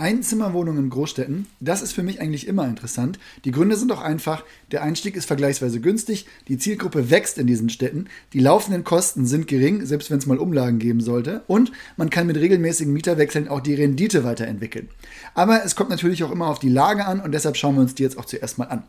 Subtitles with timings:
[0.00, 3.18] Einzimmerwohnungen in Großstädten, das ist für mich eigentlich immer interessant.
[3.44, 7.68] Die Gründe sind auch einfach, der Einstieg ist vergleichsweise günstig, die Zielgruppe wächst in diesen
[7.68, 12.08] Städten, die laufenden Kosten sind gering, selbst wenn es mal Umlagen geben sollte, und man
[12.08, 14.88] kann mit regelmäßigen Mieterwechseln auch die Rendite weiterentwickeln.
[15.34, 17.94] Aber es kommt natürlich auch immer auf die Lage an und deshalb schauen wir uns
[17.94, 18.84] die jetzt auch zuerst mal an.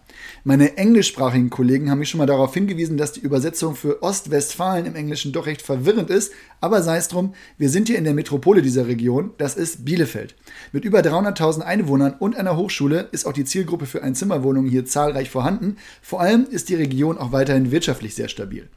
[0.46, 4.96] Meine englischsprachigen Kollegen haben mich schon mal darauf hingewiesen, dass die Übersetzung für Ostwestfalen im
[4.96, 8.62] Englischen doch recht verwirrend ist, aber sei es drum, wir sind hier in der Metropole
[8.62, 10.36] dieser Region, das ist Bielefeld.
[10.72, 15.30] Mit über 300.000 Einwohnern und einer Hochschule ist auch die Zielgruppe für Einzimmerwohnungen hier zahlreich
[15.30, 15.78] vorhanden.
[16.02, 18.68] Vor allem ist die Region auch weiterhin wirtschaftlich sehr stabil.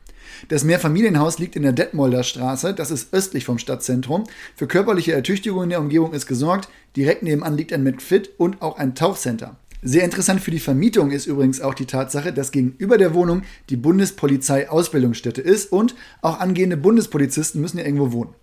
[0.49, 4.25] Das Mehrfamilienhaus liegt in der Detmolder Straße, das ist östlich vom Stadtzentrum.
[4.57, 6.69] Für körperliche Ertüchtigung in der Umgebung ist gesorgt.
[6.97, 9.57] Direkt nebenan liegt ein McFit und auch ein Tauchcenter.
[9.87, 13.77] Sehr interessant für die Vermietung ist übrigens auch die Tatsache, dass gegenüber der Wohnung die
[13.77, 18.35] Bundespolizei Ausbildungsstätte ist und auch angehende Bundespolizisten müssen ja irgendwo wohnen.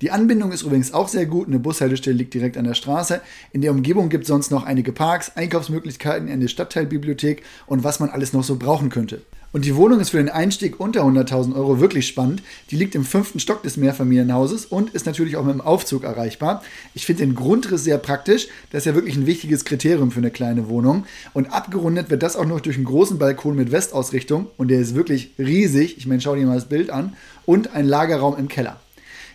[0.00, 1.48] Die Anbindung ist übrigens auch sehr gut.
[1.48, 3.20] Eine Bushaltestelle liegt direkt an der Straße.
[3.52, 8.08] In der Umgebung gibt es sonst noch einige Parks, Einkaufsmöglichkeiten, eine Stadtteilbibliothek und was man
[8.08, 9.20] alles noch so brauchen könnte.
[9.52, 12.42] Und die Wohnung ist für den Einstieg unter 100.000 Euro wirklich spannend.
[12.70, 16.62] Die liegt im fünften Stock des Mehrfamilienhauses und ist natürlich auch mit dem Aufzug erreichbar.
[16.94, 18.46] Ich finde den Grundriss sehr praktisch.
[18.70, 21.04] Das ist ja wirklich ein wichtiges Kriterium für eine kleine Wohnung.
[21.34, 24.46] Und abgerundet wird das auch noch durch einen großen Balkon mit Westausrichtung.
[24.56, 25.98] Und der ist wirklich riesig.
[25.98, 27.14] Ich meine, schau dir mal das Bild an.
[27.44, 28.80] Und ein Lagerraum im Keller.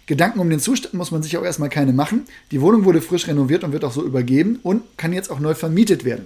[0.07, 2.25] Gedanken um den Zustand muss man sich auch erstmal keine machen.
[2.51, 5.55] Die Wohnung wurde frisch renoviert und wird auch so übergeben und kann jetzt auch neu
[5.55, 6.25] vermietet werden.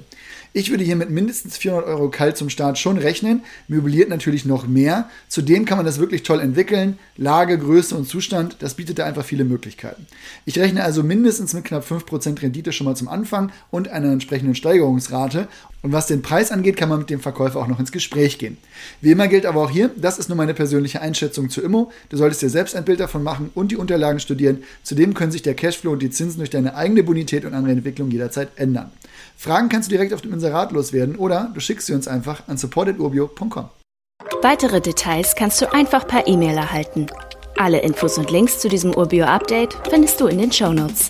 [0.51, 4.65] Ich würde hier mit mindestens 400 Euro kalt zum Start schon rechnen, möbliert natürlich noch
[4.65, 5.07] mehr.
[5.27, 6.97] Zudem kann man das wirklich toll entwickeln.
[7.17, 10.07] Lage, Größe und Zustand, das bietet da einfach viele Möglichkeiten.
[10.45, 14.55] Ich rechne also mindestens mit knapp 5% Rendite schon mal zum Anfang und einer entsprechenden
[14.55, 15.47] Steigerungsrate.
[15.81, 18.57] Und was den Preis angeht, kann man mit dem Verkäufer auch noch ins Gespräch gehen.
[19.01, 21.91] Wie immer gilt aber auch hier, das ist nur meine persönliche Einschätzung zu Immo.
[22.09, 24.63] Du solltest dir selbst ein Bild davon machen und die Unterlagen studieren.
[24.83, 28.11] Zudem können sich der Cashflow und die Zinsen durch deine eigene Bonität und andere Entwicklung
[28.11, 28.91] jederzeit ändern.
[29.37, 32.57] Fragen kannst du direkt auf dem Inserat loswerden oder du schickst sie uns einfach an
[32.57, 33.69] support.urbio.com.
[34.41, 37.07] Weitere Details kannst du einfach per E-Mail erhalten.
[37.57, 41.09] Alle Infos und Links zu diesem Urbio-Update findest du in den Show Notes.